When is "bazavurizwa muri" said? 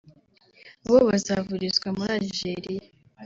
1.09-2.11